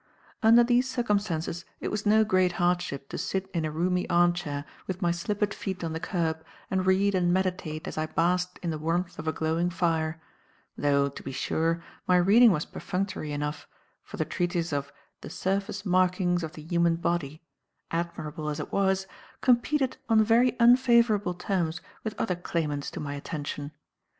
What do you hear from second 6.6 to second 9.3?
and read and meditate as I basked in the warmth of